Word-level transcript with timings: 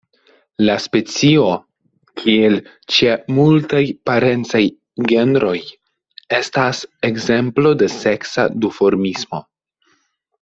La 0.67 0.75
specio, 0.83 1.49
kiel 2.21 2.55
ĉe 2.95 3.11
multaj 3.39 3.81
parencaj 4.11 4.61
genroj, 5.11 5.55
estas 6.41 6.81
ekzemplo 7.11 7.75
de 7.83 7.91
seksa 8.01 8.47
duformismo. 8.65 9.43